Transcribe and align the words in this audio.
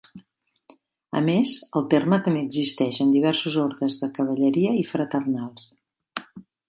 A 1.19 1.21
més, 1.25 1.51
el 1.81 1.85
terme 1.91 2.19
també 2.27 2.41
existeix 2.47 2.99
en 3.05 3.11
diversos 3.17 3.59
ordes 3.65 4.01
de 4.05 4.13
cavalleria 4.17 4.73
i 4.85 4.89
fraternals. 4.95 5.69